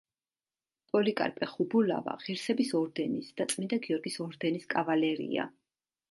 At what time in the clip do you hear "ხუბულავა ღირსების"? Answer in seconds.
1.49-2.71